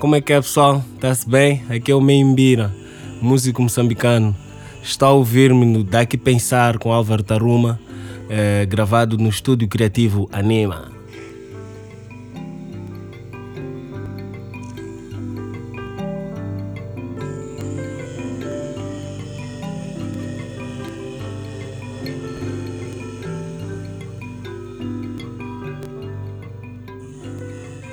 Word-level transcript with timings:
como 0.00 0.16
é 0.16 0.20
que 0.20 0.32
é 0.32 0.40
pessoal? 0.40 0.82
Tá-se 0.98 1.28
bem? 1.28 1.62
Aqui 1.68 1.92
é 1.92 1.94
o 1.94 2.00
Meimbira, 2.00 2.74
músico 3.20 3.60
moçambicano. 3.60 4.34
Está 4.82 5.06
a 5.06 5.12
ouvir-me 5.12 5.66
no 5.66 5.84
Daqui 5.84 6.16
Pensar 6.16 6.78
com 6.78 6.90
Álvaro 6.90 7.22
Taruma, 7.22 7.78
é, 8.30 8.64
gravado 8.64 9.18
no 9.18 9.28
estúdio 9.28 9.68
criativo 9.68 10.26
Anima. 10.32 10.90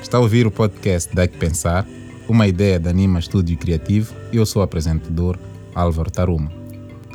Está 0.00 0.16
a 0.16 0.20
ouvir 0.20 0.46
o 0.46 0.50
podcast 0.50 1.14
Dá 1.14 1.28
que 1.28 1.36
Pensar, 1.36 1.86
uma 2.28 2.46
ideia 2.46 2.78
da 2.78 2.90
Anima 2.90 3.18
Estúdio 3.18 3.56
Criativo 3.56 4.14
e 4.30 4.36
eu 4.36 4.44
sou 4.44 4.60
o 4.60 4.62
apresentador 4.62 5.38
Álvaro 5.74 6.10
Taruma. 6.10 6.52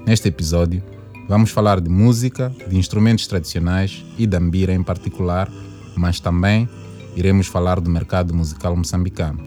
Neste 0.08 0.28
episódio, 0.28 0.84
vamos 1.30 1.52
falar 1.52 1.80
de 1.80 1.90
música, 1.90 2.52
de 2.68 2.78
instrumentos 2.78 3.28
tradicionais 3.28 4.04
e 4.18 4.26
da 4.26 4.40
ambira 4.40 4.74
em 4.74 4.82
particular, 4.82 5.50
mas 5.96 6.20
também 6.20 6.68
iremos 7.16 7.46
falar 7.46 7.80
do 7.80 7.90
mercado 7.90 8.34
musical 8.34 8.76
moçambicano. 8.76 9.40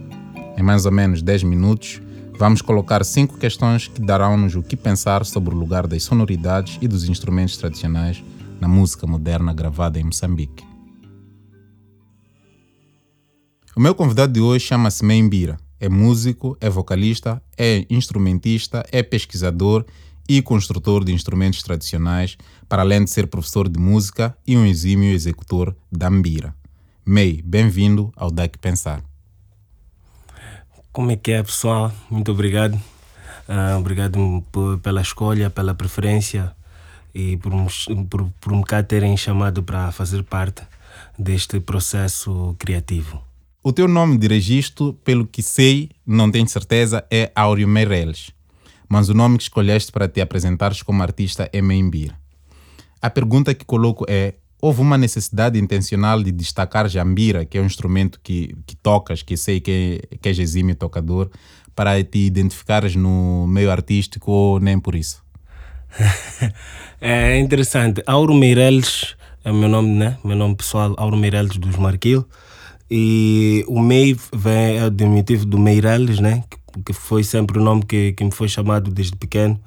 Em 0.56 0.62
mais 0.62 0.86
ou 0.86 0.92
menos 0.92 1.20
10 1.20 1.42
minutos, 1.42 2.00
vamos 2.38 2.62
colocar 2.62 3.04
cinco 3.04 3.36
questões 3.36 3.88
que 3.88 4.00
darão-nos 4.00 4.54
o 4.54 4.62
que 4.62 4.76
pensar 4.76 5.26
sobre 5.26 5.52
o 5.52 5.58
lugar 5.58 5.86
das 5.86 6.04
sonoridades 6.04 6.78
e 6.80 6.86
dos 6.86 7.08
instrumentos 7.08 7.56
tradicionais 7.56 8.22
na 8.60 8.68
música 8.68 9.06
moderna 9.06 9.52
gravada 9.52 9.98
em 9.98 10.04
Moçambique. 10.04 10.75
O 13.76 13.80
meu 13.80 13.94
convidado 13.94 14.32
de 14.32 14.40
hoje 14.40 14.64
chama-se 14.64 15.04
Membira. 15.04 15.58
É 15.78 15.86
músico, 15.86 16.56
é 16.62 16.70
vocalista, 16.70 17.42
é 17.58 17.84
instrumentista, 17.90 18.82
é 18.90 19.02
pesquisador 19.02 19.84
e 20.26 20.40
construtor 20.40 21.04
de 21.04 21.12
instrumentos 21.12 21.62
tradicionais, 21.62 22.38
para 22.70 22.80
além 22.80 23.04
de 23.04 23.10
ser 23.10 23.26
professor 23.26 23.68
de 23.68 23.78
música 23.78 24.34
e 24.46 24.56
um 24.56 24.64
exímio 24.64 25.12
executor 25.12 25.76
da 25.92 26.08
Ambira. 26.08 26.54
Mei, 27.04 27.42
bem-vindo 27.42 28.10
ao 28.16 28.30
DEC 28.30 28.56
Pensar. 28.56 29.02
Como 30.90 31.10
é 31.10 31.16
que 31.16 31.32
é, 31.32 31.42
pessoal? 31.42 31.92
Muito 32.10 32.32
obrigado. 32.32 32.76
Uh, 33.46 33.78
obrigado 33.78 34.42
pela 34.82 35.02
escolha, 35.02 35.50
pela 35.50 35.74
preferência 35.74 36.50
e 37.14 37.36
por, 37.36 37.52
por, 38.08 38.26
por 38.40 38.52
me 38.54 38.64
cá 38.64 38.82
terem 38.82 39.14
chamado 39.18 39.62
para 39.62 39.92
fazer 39.92 40.22
parte 40.22 40.62
deste 41.18 41.60
processo 41.60 42.56
criativo. 42.58 43.22
O 43.66 43.72
teu 43.72 43.88
nome 43.88 44.16
de 44.16 44.28
registro, 44.28 44.92
pelo 45.02 45.26
que 45.26 45.42
sei, 45.42 45.90
não 46.06 46.30
tenho 46.30 46.46
certeza, 46.46 47.04
é 47.10 47.32
Áureo 47.34 47.66
Meireles. 47.66 48.30
Mas 48.88 49.08
o 49.08 49.12
nome 49.12 49.38
que 49.38 49.42
escolheste 49.42 49.90
para 49.90 50.06
te 50.06 50.20
apresentares 50.20 50.82
como 50.82 51.02
artista 51.02 51.50
é 51.52 51.60
Meimbir. 51.60 52.14
A 53.02 53.10
pergunta 53.10 53.52
que 53.52 53.64
coloco 53.64 54.04
é: 54.08 54.34
houve 54.62 54.82
uma 54.82 54.96
necessidade 54.96 55.58
intencional 55.58 56.22
de 56.22 56.30
destacar 56.30 56.88
Jambira, 56.88 57.44
que 57.44 57.58
é 57.58 57.60
um 57.60 57.66
instrumento 57.66 58.20
que, 58.22 58.54
que 58.64 58.76
tocas, 58.76 59.24
que 59.24 59.36
sei 59.36 59.60
que, 59.60 60.00
que 60.22 60.28
és 60.28 60.38
exímio 60.38 60.76
tocador, 60.76 61.28
para 61.74 62.00
te 62.04 62.18
identificares 62.18 62.94
no 62.94 63.48
meio 63.48 63.72
artístico 63.72 64.30
ou 64.30 64.60
nem 64.60 64.78
por 64.78 64.94
isso? 64.94 65.24
é 67.00 67.36
interessante. 67.36 68.00
Auro 68.06 68.32
Meireles 68.32 69.16
é 69.44 69.50
o 69.50 69.54
meu 69.54 69.68
nome, 69.68 69.88
né? 69.88 70.18
Meu 70.22 70.36
nome 70.36 70.54
pessoal, 70.54 70.94
Auro 70.96 71.16
Meireles 71.16 71.56
dos 71.56 71.74
Marquil. 71.74 72.28
E 72.90 73.64
o 73.66 73.80
MEI 73.80 74.16
vem, 74.32 74.78
é 74.78 74.86
o 74.86 74.90
diminutivo 74.90 75.44
do 75.44 75.58
Meireles, 75.58 76.20
né? 76.20 76.44
Que, 76.84 76.92
foi 76.92 77.24
sempre 77.24 77.58
o 77.58 77.62
nome 77.62 77.84
que, 77.84 78.12
que 78.12 78.22
me 78.22 78.30
foi 78.30 78.48
chamado 78.48 78.90
desde 78.90 79.16
pequeno. 79.16 79.58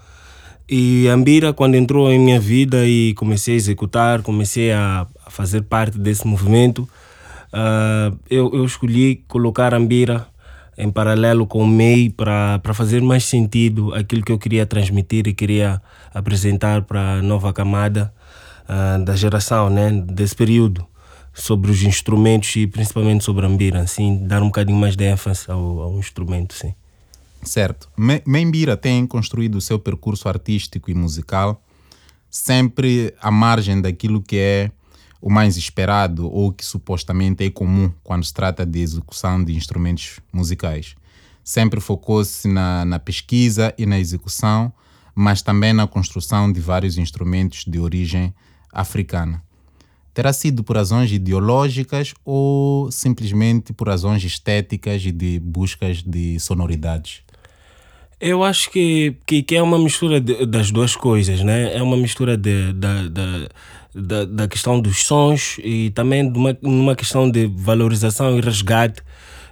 E 0.70 1.10
a 1.10 1.14
Ambira, 1.14 1.52
quando 1.52 1.76
entrou 1.76 2.12
em 2.12 2.20
minha 2.20 2.40
vida 2.40 2.86
e 2.86 3.14
comecei 3.16 3.56
a 3.56 3.58
executar, 3.58 4.22
comecei 4.22 4.72
a, 4.72 5.08
a 5.26 5.30
fazer 5.30 5.64
parte 5.64 5.98
desse 5.98 6.28
movimento, 6.28 6.88
uh, 7.52 8.18
eu, 8.30 8.52
eu 8.54 8.64
escolhi 8.64 9.24
colocar 9.28 9.74
a 9.74 9.78
Ambira 9.78 10.28
em 10.78 10.90
paralelo 10.90 11.46
com 11.46 11.64
o 11.64 11.68
MEI 11.68 12.10
para 12.10 12.74
fazer 12.74 13.02
mais 13.02 13.26
sentido 13.26 13.94
aquilo 13.94 14.24
que 14.24 14.32
eu 14.32 14.38
queria 14.38 14.66
transmitir 14.66 15.28
e 15.28 15.34
queria 15.34 15.82
apresentar 16.14 16.84
para 16.84 17.16
a 17.16 17.22
nova 17.22 17.52
camada 17.52 18.14
uh, 18.64 19.04
da 19.04 19.16
geração, 19.16 19.70
né? 19.70 19.92
Desse 19.92 20.36
período 20.36 20.88
sobre 21.40 21.72
os 21.72 21.82
instrumentos 21.84 22.56
e 22.56 22.68
principalmente 22.68 23.24
sobre 23.24 23.46
a 23.46 23.50
Mbira, 23.50 23.82
assim, 23.82 24.26
dar 24.28 24.42
um 24.42 24.48
bocadinho 24.48 24.78
mais 24.78 24.96
de 24.96 25.06
ênfase 25.06 25.50
ao, 25.50 25.82
ao 25.82 26.00
instrumento, 26.00 26.54
sim. 26.54 26.74
Certo. 27.42 27.90
Membira 28.26 28.76
tem 28.76 29.08
construído 29.08 29.56
o 29.56 29.62
seu 29.62 29.80
percurso 29.80 30.28
artístico 30.28 30.92
e 30.92 30.94
musical 30.94 31.64
sempre 32.30 33.14
à 33.22 33.32
margem 33.32 33.82
daquilo 33.82 34.22
que 34.22 34.38
é 34.38 34.72
o 35.22 35.30
mais 35.30 35.58
esperado 35.58 36.32
ou 36.32 36.52
que 36.52 36.66
supostamente 36.66 37.44
é 37.44 37.50
comum 37.50 37.92
quando 38.04 38.26
se 38.26 38.34
trata 38.34 38.66
de 38.66 38.80
execução 38.80 39.44
de 39.44 39.56
instrumentos 39.56 40.20
musicais. 40.32 40.96
Sempre 41.44 41.80
focou-se 41.80 42.48
na, 42.48 42.86
na 42.86 43.00
pesquisa 43.00 43.74
e 43.78 43.86
na 43.86 44.00
execução, 44.00 44.72
mas 45.16 45.42
também 45.42 45.74
na 45.74 45.88
construção 45.88 46.52
de 46.52 46.60
vários 46.60 46.98
instrumentos 46.98 47.64
de 47.66 47.80
origem 47.80 48.34
africana 48.72 49.42
terá 50.20 50.34
sido 50.34 50.66
por 50.66 50.76
razões 50.76 51.14
ideológicas 51.14 52.14
ou 52.26 52.92
simplesmente 52.92 53.72
por 53.72 53.88
razões 53.88 54.22
estéticas 54.22 55.06
e 55.06 55.14
de 55.14 55.40
buscas 55.40 56.04
de 56.04 56.38
sonoridades? 56.42 57.22
Eu 58.20 58.44
acho 58.44 58.70
que, 58.70 59.16
que, 59.26 59.42
que 59.42 59.56
é 59.56 59.64
uma 59.64 59.80
mistura 59.80 60.20
de, 60.20 60.46
das 60.46 60.72
duas 60.72 60.94
coisas, 60.94 61.42
né? 61.42 61.74
É 61.74 61.82
uma 61.82 61.96
mistura 61.96 62.36
de, 62.36 62.74
da, 62.74 63.08
da, 63.96 64.26
da, 64.26 64.48
questão 64.50 64.82
dos 64.82 65.06
sons 65.06 65.58
e 65.64 65.90
também 65.92 66.30
de 66.30 66.38
uma, 66.38 66.58
uma 66.62 66.96
questão 66.98 67.32
de 67.32 67.48
valorização 67.48 68.38
e 68.38 68.42
resgate 68.42 69.02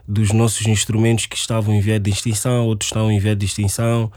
dos 0.05 0.33
nossos 0.33 0.67
instrumentos 0.67 1.27
que 1.27 1.37
estavam 1.37 1.75
em 1.75 1.79
via 1.79 1.97
de 1.97 2.09
extinção, 2.09 2.65
outros 2.65 2.89
estão 2.89 3.09
em 3.09 3.19
via 3.19 3.37
de 3.37 3.45
extinção 3.45 4.11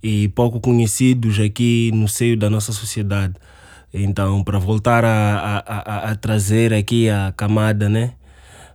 e 0.00 0.28
pouco 0.28 0.60
conhecidos 0.60 1.40
aqui 1.40 1.90
no 1.92 2.06
seio 2.06 2.36
da 2.36 2.48
nossa 2.48 2.70
sociedade. 2.70 3.34
Então, 3.98 4.44
para 4.44 4.58
voltar 4.58 5.04
a, 5.04 5.64
a, 5.66 6.10
a, 6.10 6.16
trazer 6.16 6.74
aqui 6.74 7.08
a 7.08 7.32
camada, 7.34 7.88
né? 7.88 8.12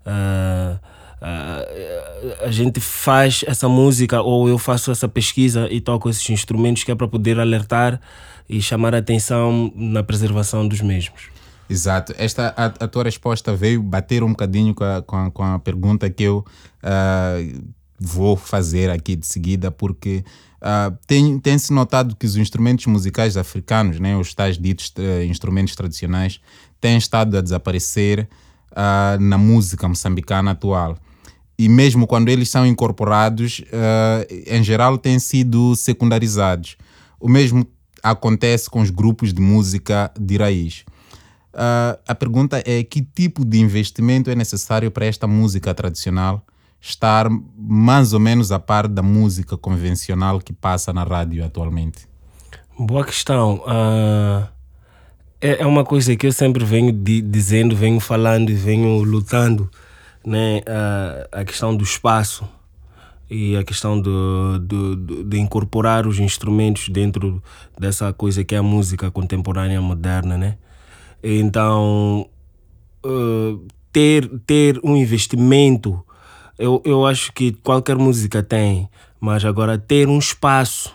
Uh, 0.04 0.76
uh, 1.22 2.44
a 2.44 2.50
gente 2.50 2.80
faz 2.80 3.44
essa 3.46 3.70
música 3.70 4.22
ou 4.22 4.50
eu 4.50 4.58
faço 4.58 4.90
essa 4.90 5.08
pesquisa 5.08 5.68
e 5.70 5.80
toco 5.80 6.10
esses 6.10 6.28
instrumentos 6.30 6.84
que 6.84 6.92
é 6.92 6.96
para 6.96 7.08
poder 7.08 7.40
alertar 7.40 8.02
e 8.50 8.60
chamar 8.62 8.96
a 8.96 8.98
atenção 8.98 9.72
na 9.76 10.02
preservação 10.02 10.68
dos 10.68 10.82
mesmos. 10.82 11.30
Exato. 11.70 12.16
Esta, 12.18 12.54
a, 12.58 12.66
a 12.66 12.88
tua 12.88 13.04
resposta 13.04 13.56
veio 13.56 13.82
bater 13.84 14.24
um 14.24 14.30
bocadinho 14.30 14.74
com 14.74 14.84
a, 14.84 15.02
com 15.04 15.16
a, 15.16 15.32
com 15.32 15.44
a 15.44 15.60
pergunta 15.60 16.10
que 16.10 16.24
eu 16.24 16.44
uh, 16.84 17.62
vou 18.00 18.36
fazer 18.36 18.90
aqui 18.90 19.16
de 19.16 19.28
seguida, 19.28 19.70
porque 19.70 20.26
Uh, 20.62 20.96
tem, 21.08 21.40
tem-se 21.40 21.74
notado 21.74 22.16
que 22.16 22.26
os 22.26 22.38
instrumentos 22.38 22.86
musicais 22.86 23.36
africanos, 23.36 24.00
né, 24.00 24.16
os 24.16 24.36
tais 24.36 24.60
ditos 24.60 24.94
uh, 25.00 25.24
instrumentos 25.24 25.76
tradicionais, 25.76 26.40
têm 26.80 26.98
estado 26.98 27.36
a 27.36 27.42
desaparecer 27.42 28.30
uh, 28.72 29.20
na 29.20 29.40
música 29.40 29.88
moçambicana 29.88 30.52
atual. 30.52 30.98
E 31.58 31.68
mesmo 31.68 32.06
quando 32.06 32.30
eles 32.30 32.50
são 32.50 32.66
incorporados, 32.66 33.64
ah, 33.72 34.26
em 34.48 34.64
geral 34.64 34.98
têm 34.98 35.20
sido 35.20 35.76
secundarizados. 35.76 36.76
O 37.20 37.30
mesmo 37.30 37.68
acontece 38.02 38.68
com 38.68 38.82
os 38.82 38.90
grupos 38.90 39.32
de 39.32 39.40
música 39.40 40.12
de 40.20 40.38
raiz. 40.38 40.84
a 42.08 42.16
pergunta 42.16 42.64
é 42.66 42.84
que 42.84 43.04
tipo 43.04 43.46
de 43.46 43.60
investimento 43.60 44.32
é 44.32 44.34
necessário 44.34 44.90
para 44.90 45.06
esta 45.06 45.28
música 45.28 45.72
tradicional 45.72 46.44
estar 46.82 47.30
mais 47.56 48.12
ou 48.12 48.20
menos 48.20 48.52
a 48.52 48.60
par 48.60 48.88
da 48.88 49.04
música 49.04 49.56
convencional 49.56 50.40
que 50.40 50.52
passa 50.52 50.92
na 50.92 51.04
rádio 51.04 51.46
atualmente? 51.46 52.10
Boa 52.78 53.06
questão. 53.06 53.58
Uh, 53.58 54.48
é, 55.40 55.62
é 55.62 55.66
uma 55.66 55.86
coisa 55.86 56.16
que 56.16 56.26
eu 56.26 56.32
sempre 56.32 56.66
venho 56.66 56.92
di 56.92 57.22
dizendo, 57.22 57.76
venho 57.76 58.00
falando 58.00 58.50
e 58.50 58.56
venho 58.56 59.04
lutando, 59.04 59.70
né? 60.26 60.60
Uh, 60.60 61.28
a 61.32 61.46
questão 61.46 61.76
do 61.78 61.84
espaço 61.84 62.50
e 63.30 63.56
a 63.56 63.64
questão 63.64 64.02
de, 64.02 64.10
de, 64.68 65.24
de, 65.24 65.40
incorporar 65.40 66.06
os 66.06 66.20
instrumentos 66.20 66.90
dentro 66.90 67.42
dessa 67.80 68.12
coisa 68.12 68.44
que 68.44 68.56
é 68.56 68.58
a 68.58 68.64
música 68.64 69.10
contemporânea 69.12 69.80
moderna, 69.80 70.38
né? 70.38 70.58
Então, 71.24 72.28
uh, 73.06 73.68
ter, 73.94 74.28
ter 74.46 74.80
um 74.84 74.98
investimento 74.98 76.04
eu, 76.62 76.82
eu 76.86 77.06
acho 77.08 77.34
que 77.34 77.52
qualquer 77.52 77.98
música 77.98 78.44
tem, 78.44 78.88
mas 79.20 79.44
agora 79.44 79.80
ter 79.80 80.08
um 80.08 80.20
espaço, 80.20 80.94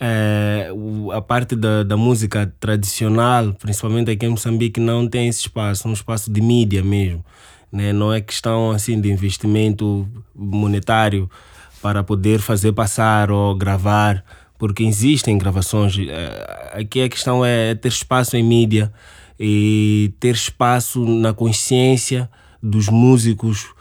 é, 0.00 0.68
a 1.12 1.22
parte 1.22 1.54
da, 1.54 1.84
da 1.84 1.96
música 1.96 2.52
tradicional, 2.58 3.54
principalmente 3.54 4.10
aqui 4.10 4.26
em 4.26 4.30
Moçambique, 4.30 4.80
não 4.80 5.06
tem 5.08 5.28
esse 5.28 5.42
espaço, 5.42 5.88
um 5.88 5.92
espaço 5.92 6.30
de 6.30 6.40
mídia 6.40 6.82
mesmo. 6.82 7.24
Né? 7.70 7.92
Não 7.92 8.12
é 8.12 8.20
questão 8.20 8.72
assim 8.72 9.00
de 9.00 9.10
investimento 9.10 10.08
monetário 10.34 11.30
para 11.80 12.02
poder 12.02 12.40
fazer 12.40 12.72
passar 12.72 13.30
ou 13.30 13.54
gravar, 13.54 14.24
porque 14.58 14.82
existem 14.82 15.38
gravações. 15.38 15.96
Eh, 15.98 16.72
aqui 16.80 17.02
a 17.02 17.08
questão 17.08 17.44
é 17.44 17.74
ter 17.74 17.88
espaço 17.88 18.36
em 18.36 18.42
mídia 18.42 18.92
e 19.38 20.12
ter 20.18 20.34
espaço 20.34 21.04
na 21.04 21.32
consciência 21.32 22.28
dos 22.60 22.88
músicos 22.88 23.75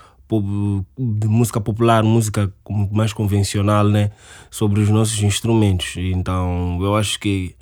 de 0.97 1.27
música 1.27 1.61
popular, 1.61 2.03
música 2.03 2.51
mais 2.91 3.13
convencional, 3.13 3.87
né, 3.87 4.11
sobre 4.49 4.81
os 4.81 4.89
nossos 4.89 5.21
instrumentos. 5.21 5.95
Então, 5.97 6.79
eu 6.81 6.95
acho 6.95 7.19
que 7.19 7.55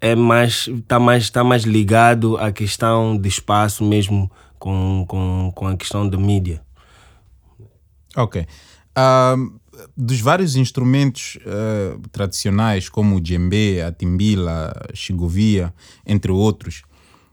é 0.00 0.16
mais 0.16 0.68
está 0.68 0.98
mais 0.98 1.30
tá 1.30 1.44
mais 1.44 1.62
ligado 1.62 2.36
à 2.36 2.50
questão 2.50 3.16
de 3.16 3.28
espaço 3.28 3.84
mesmo 3.84 4.30
com, 4.58 5.04
com, 5.08 5.52
com 5.54 5.66
a 5.66 5.76
questão 5.76 6.08
da 6.08 6.18
mídia. 6.18 6.60
Ok. 8.16 8.42
Uh, 8.42 9.60
dos 9.96 10.20
vários 10.20 10.56
instrumentos 10.56 11.38
uh, 11.46 11.98
tradicionais, 12.10 12.88
como 12.88 13.16
o 13.16 13.20
djembe, 13.20 13.80
a 13.80 13.90
timbila, 13.90 14.72
a 14.88 14.94
xigovia, 14.94 15.72
entre 16.06 16.30
outros, 16.30 16.82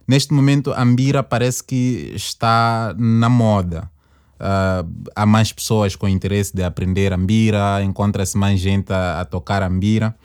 neste 0.08 0.34
momento 0.34 0.72
a 0.74 0.84
mbira 0.86 1.22
parece 1.22 1.64
que 1.64 2.12
está 2.16 2.96
na 2.98 3.30
moda. 3.30 3.90
Uh, 4.40 4.88
há 5.14 5.26
mais 5.26 5.52
pessoas 5.52 5.96
com 5.96 6.08
interesse 6.08 6.56
de 6.56 6.64
aprender 6.64 7.12
a 7.12 7.18
mbira, 7.18 7.84
encontra-se 7.84 8.38
mais 8.38 8.60
gente 8.60 8.92
a, 8.94 9.20
a 9.22 9.26
tocar 9.26 9.62
a 9.62 9.70
mbira. 9.70 10.16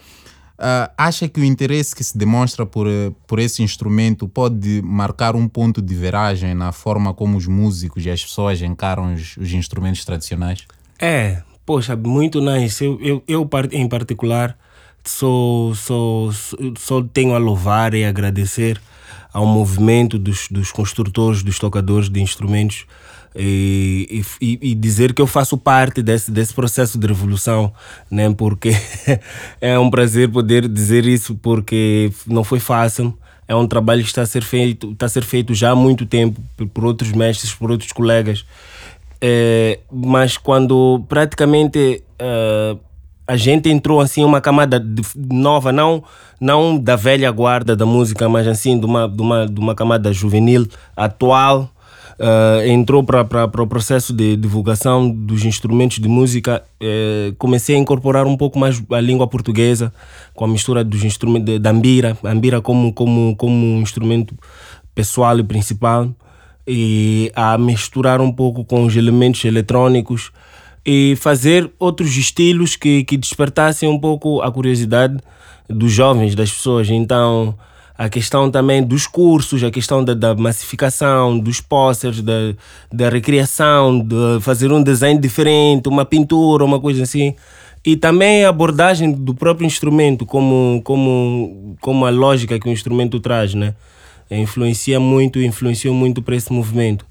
Uh, 0.56 0.86
acha 0.96 1.28
que 1.28 1.40
o 1.40 1.44
interesse 1.44 1.96
que 1.96 2.04
se 2.04 2.16
demonstra 2.16 2.64
por, 2.64 2.86
por 3.26 3.40
esse 3.40 3.60
instrumento 3.60 4.28
pode 4.28 4.80
marcar 4.84 5.34
um 5.34 5.48
ponto 5.48 5.82
de 5.82 5.94
viragem 5.96 6.54
na 6.54 6.70
forma 6.70 7.12
como 7.12 7.36
os 7.36 7.48
músicos 7.48 8.06
e 8.06 8.10
as 8.10 8.22
pessoas 8.22 8.62
encaram 8.62 9.14
os, 9.14 9.36
os 9.36 9.52
instrumentos 9.52 10.04
tradicionais? 10.04 10.60
É, 11.00 11.42
poxa, 11.66 11.96
muito 11.96 12.40
nice. 12.40 12.84
Eu, 12.84 13.00
eu, 13.02 13.22
eu 13.26 13.50
em 13.72 13.88
particular, 13.88 14.56
só, 15.04 15.72
só, 15.74 16.30
só 16.78 17.02
tenho 17.02 17.34
a 17.34 17.38
louvar 17.38 17.92
e 17.92 18.04
agradecer 18.04 18.80
ao 19.32 19.44
movimento 19.44 20.16
dos, 20.20 20.46
dos 20.48 20.70
construtores, 20.70 21.42
dos 21.42 21.58
tocadores 21.58 22.08
de 22.08 22.22
instrumentos 22.22 22.86
e, 23.36 24.22
e, 24.40 24.58
e, 24.70 24.74
dizer 24.74 25.12
que 25.12 25.20
eu 25.20 25.26
faço 25.26 25.58
parte 25.58 26.02
desse, 26.02 26.30
desse 26.30 26.54
processo 26.54 26.96
de 26.98 27.06
revolução, 27.06 27.72
né? 28.10 28.32
porque 28.32 28.70
é 29.60 29.78
um 29.78 29.90
prazer 29.90 30.30
poder 30.30 30.68
dizer 30.68 31.04
isso, 31.04 31.34
porque 31.36 32.12
não 32.26 32.44
foi 32.44 32.60
fácil. 32.60 33.16
É 33.46 33.54
um 33.54 33.66
trabalho 33.66 34.02
que 34.02 34.08
está 34.08 34.22
a 34.22 34.26
ser 34.26 34.42
feito, 34.42 34.92
está 34.92 35.06
a 35.06 35.08
ser 35.08 35.22
feito 35.22 35.52
já 35.52 35.72
há 35.72 35.76
muito 35.76 36.06
tempo 36.06 36.40
por 36.72 36.84
outros 36.84 37.12
mestres, 37.12 37.52
por 37.52 37.70
outros 37.70 37.92
colegas. 37.92 38.44
É, 39.20 39.80
mas 39.92 40.38
quando 40.38 41.04
praticamente 41.08 42.02
uh, 42.20 42.78
a 43.26 43.36
gente 43.36 43.68
entrou 43.68 44.00
assim 44.00 44.24
uma 44.24 44.40
camada 44.40 44.78
de, 44.78 45.02
nova, 45.16 45.72
não 45.72 46.04
não 46.40 46.78
da 46.78 46.94
velha 46.94 47.30
guarda 47.30 47.74
da 47.74 47.86
música, 47.86 48.28
mas 48.28 48.46
assim 48.46 48.78
de 48.78 48.84
uma, 48.84 49.08
de 49.08 49.22
uma, 49.22 49.46
de 49.46 49.58
uma 49.58 49.74
camada 49.74 50.12
juvenil, 50.12 50.66
atual, 50.94 51.70
uh, 52.18 52.66
entrou 52.66 53.02
para 53.02 53.62
o 53.62 53.66
processo 53.66 54.12
de 54.12 54.36
divulgação 54.36 55.10
dos 55.10 55.44
instrumentos 55.44 55.98
de 55.98 56.08
música, 56.08 56.62
uh, 56.82 57.34
comecei 57.36 57.76
a 57.76 57.78
incorporar 57.78 58.26
um 58.26 58.36
pouco 58.36 58.58
mais 58.58 58.82
a 58.90 59.00
língua 59.00 59.26
portuguesa 59.26 59.92
com 60.34 60.44
a 60.44 60.48
mistura 60.48 60.84
dos 60.84 61.04
instrumentos 61.04 61.58
da 61.60 61.70
ambira, 61.70 62.16
ambira 62.24 62.60
como 62.60 62.92
como 62.92 63.34
como 63.36 63.66
um 63.66 63.80
instrumento 63.80 64.34
pessoal 64.94 65.38
e 65.38 65.42
principal. 65.42 66.08
E 66.66 67.30
a 67.36 67.58
misturar 67.58 68.22
um 68.22 68.32
pouco 68.32 68.64
com 68.64 68.86
os 68.86 68.96
elementos 68.96 69.44
eletrônicos 69.44 70.32
e 70.84 71.14
fazer 71.16 71.70
outros 71.78 72.16
estilos 72.16 72.74
que, 72.74 73.04
que 73.04 73.18
despertassem 73.18 73.86
um 73.86 73.98
pouco 73.98 74.40
a 74.40 74.50
curiosidade 74.50 75.18
dos 75.68 75.92
jovens, 75.92 76.34
das 76.34 76.50
pessoas. 76.50 76.88
Então, 76.88 77.54
a 77.96 78.08
questão 78.08 78.50
também 78.50 78.82
dos 78.82 79.06
cursos, 79.06 79.62
a 79.62 79.70
questão 79.70 80.04
da, 80.04 80.14
da 80.14 80.34
massificação, 80.34 81.38
dos 81.38 81.60
posters, 81.60 82.20
da, 82.20 82.54
da 82.92 83.08
recriação, 83.08 84.00
de 84.00 84.40
fazer 84.40 84.72
um 84.72 84.82
desenho 84.82 85.20
diferente, 85.20 85.88
uma 85.88 86.04
pintura, 86.04 86.64
uma 86.64 86.80
coisa 86.80 87.04
assim. 87.04 87.34
E 87.84 87.96
também 87.96 88.44
a 88.44 88.48
abordagem 88.48 89.12
do 89.12 89.34
próprio 89.34 89.66
instrumento, 89.66 90.26
como, 90.26 90.80
como, 90.82 91.76
como 91.80 92.06
a 92.06 92.10
lógica 92.10 92.58
que 92.58 92.68
o 92.68 92.72
instrumento 92.72 93.20
traz, 93.20 93.54
né? 93.54 93.74
Influencia 94.30 94.98
muito, 94.98 95.38
influenciou 95.38 95.94
muito 95.94 96.22
para 96.22 96.34
esse 96.34 96.52
movimento. 96.52 97.06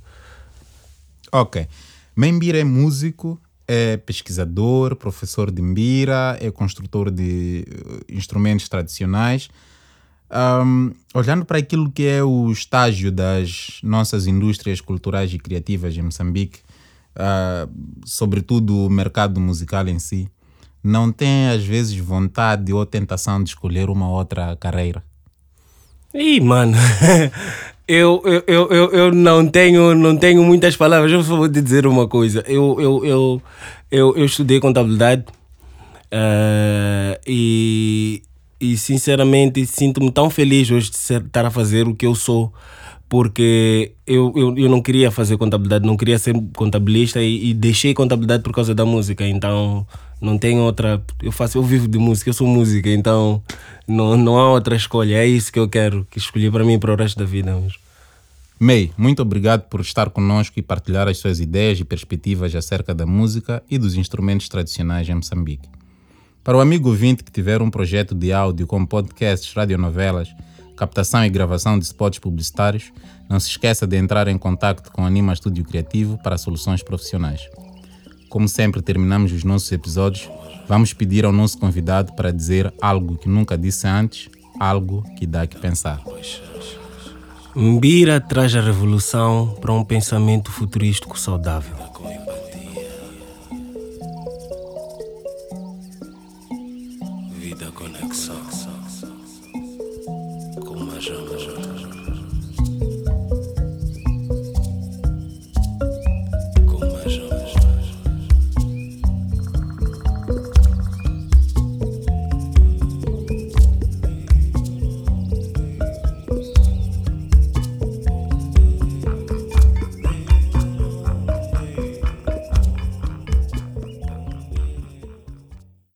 Ok. 1.31 1.67
Membira 2.15 2.59
é 2.59 2.63
músico, 2.63 3.39
é 3.67 3.97
pesquisador, 3.97 4.95
professor 4.95 5.49
de 5.49 5.61
mbira, 5.61 6.37
é 6.41 6.51
construtor 6.51 7.09
de 7.09 7.65
eh, 7.67 8.13
instrumentos 8.15 8.67
tradicionais. 8.67 9.49
Um, 10.33 10.91
olhando 11.13 11.45
para 11.45 11.59
aquilo 11.59 11.91
que 11.91 12.07
é 12.07 12.23
o 12.23 12.51
estágio 12.51 13.11
das 13.11 13.79
nossas 13.83 14.25
indústrias 14.25 14.81
culturais 14.81 15.31
e 15.31 15.37
criativas 15.37 15.95
em 15.95 16.01
Moçambique, 16.01 16.59
uh, 17.15 17.69
sobretudo 18.03 18.87
o 18.87 18.89
mercado 18.89 19.39
musical 19.39 19.87
em 19.87 19.99
si, 19.99 20.27
não 20.83 21.11
tem 21.11 21.49
às 21.49 21.63
vezes 21.63 21.95
vontade 21.97 22.73
ou 22.73 22.83
tentação 22.83 23.43
de 23.43 23.51
escolher 23.51 23.91
uma 23.91 24.09
outra 24.09 24.55
carreira? 24.55 25.03
Ih, 26.15 26.41
mano, 26.41 26.75
eu, 27.87 28.21
eu, 28.25 28.43
eu, 28.47 28.67
eu, 28.69 28.91
eu 28.91 29.11
não, 29.13 29.47
tenho, 29.47 29.93
não 29.93 30.17
tenho 30.17 30.43
muitas 30.43 30.75
palavras, 30.75 31.11
eu 31.11 31.21
só 31.21 31.35
vou 31.37 31.47
te 31.47 31.61
dizer 31.61 31.85
uma 31.85 32.07
coisa. 32.07 32.43
Eu, 32.47 32.81
eu, 32.81 33.05
eu, 33.05 33.41
eu, 33.91 34.17
eu 34.17 34.25
estudei 34.25 34.59
contabilidade 34.59 35.25
uh, 36.11 37.21
e 37.27 38.23
e 38.63 38.77
sinceramente 38.77 39.65
sinto-me 39.65 40.11
tão 40.11 40.29
feliz 40.29 40.71
hoje 40.71 40.89
de 40.89 40.97
estar 40.97 41.45
a 41.45 41.51
fazer 41.51 41.87
o 41.87 41.93
que 41.93 42.05
eu 42.05 42.15
sou 42.15 42.53
porque 43.09 43.91
eu, 44.07 44.33
eu, 44.35 44.57
eu 44.57 44.67
não 44.67 44.81
queria 44.81 45.11
fazer 45.11 45.37
contabilidade, 45.37 45.85
não 45.85 45.95
queria 45.95 46.17
ser 46.17 46.33
contabilista 46.55 47.21
e, 47.21 47.51
e, 47.51 47.53
deixei 47.53 47.93
contabilidade 47.93 48.41
por 48.41 48.51
causa 48.51 48.73
da 48.73 48.85
música, 48.85 49.23
então 49.27 49.85
não 50.19 50.35
tenho 50.35 50.61
outra. 50.61 50.99
Eu 51.21 51.31
faço, 51.31 51.59
eu 51.59 51.63
vivo 51.63 51.87
de 51.87 51.99
música, 51.99 52.31
eu 52.31 52.33
sou 52.33 52.47
música, 52.47 52.89
então 52.89 53.39
não, 53.87 54.17
não 54.17 54.39
há 54.39 54.49
outra 54.51 54.75
escolha, 54.75 55.17
é 55.17 55.27
isso 55.27 55.53
que 55.53 55.59
eu 55.59 55.69
quero, 55.69 56.07
que 56.09 56.17
escolhi 56.17 56.49
para 56.49 56.63
mim 56.63 56.79
para 56.79 56.91
o 56.91 56.95
resto 56.95 57.19
da 57.19 57.25
vida 57.25 57.53
mesmo. 57.53 57.77
May, 58.59 58.89
muito 58.97 59.21
obrigado 59.21 59.61
por 59.69 59.81
estar 59.81 60.09
conosco 60.09 60.57
e 60.57 60.63
partilhar 60.63 61.07
as 61.07 61.19
suas 61.19 61.39
ideias 61.39 61.79
e 61.79 61.83
perspectivas 61.83 62.55
acerca 62.55 62.95
da 62.95 63.05
música 63.05 63.61
e 63.69 63.77
dos 63.77 63.95
instrumentos 63.95 64.49
tradicionais 64.49 65.07
em 65.07 65.13
Moçambique. 65.13 65.69
Para 66.43 66.57
o 66.57 66.59
amigo 66.61 66.89
ouvinte 66.89 67.23
que 67.23 67.31
tiver 67.31 67.61
um 67.61 67.69
projeto 67.69 68.13
de 68.13 68.33
áudio 68.33 68.67
como 68.67 68.85
podcasts, 68.85 69.53
radionovelas, 69.53 70.27
captação 70.75 71.23
e 71.23 71.29
gravação 71.29 71.79
de 71.79 71.85
spots 71.85 72.19
publicitários, 72.19 72.91
não 73.29 73.39
se 73.39 73.47
esqueça 73.47 73.87
de 73.87 73.95
entrar 73.95 74.27
em 74.27 74.37
contato 74.37 74.91
com 74.91 75.05
Anima 75.05 75.31
Estúdio 75.31 75.63
Criativo 75.63 76.19
para 76.21 76.37
soluções 76.37 76.83
profissionais. 76.83 77.47
Como 78.27 78.49
sempre 78.49 78.81
terminamos 78.81 79.31
os 79.31 79.45
nossos 79.45 79.71
episódios, 79.71 80.29
vamos 80.67 80.91
pedir 80.91 81.23
ao 81.23 81.31
nosso 81.31 81.57
convidado 81.57 82.11
para 82.13 82.29
dizer 82.29 82.73
algo 82.81 83.15
que 83.15 83.29
nunca 83.29 83.57
disse 83.57 83.87
antes, 83.87 84.29
algo 84.59 85.01
que 85.15 85.25
dá 85.25 85.47
que 85.47 85.57
pensar. 85.57 86.01
Mbira 87.55 88.19
traz 88.19 88.53
a 88.53 88.61
revolução 88.61 89.55
para 89.61 89.71
um 89.71 89.85
pensamento 89.85 90.51
futurístico 90.51 91.17
saudável. 91.17 91.75